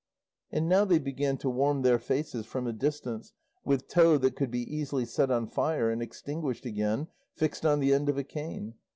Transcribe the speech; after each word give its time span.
And 0.51 0.67
now 0.67 0.83
they 0.83 0.97
began 0.97 1.37
to 1.37 1.49
warm 1.51 1.83
their 1.83 1.99
faces, 1.99 2.47
from 2.47 2.65
a 2.65 2.73
distance, 2.73 3.33
with 3.63 3.87
tow 3.87 4.17
that 4.17 4.35
could 4.35 4.49
be 4.49 4.63
easily 4.63 5.05
set 5.05 5.29
on 5.29 5.45
fire 5.47 5.91
and 5.91 6.01
extinguished 6.01 6.65
again, 6.65 7.07
fixed 7.35 7.67
on 7.67 7.79
the 7.79 7.93
end 7.93 8.09
of 8.09 8.17
a 8.17 8.23
cane. 8.23 8.73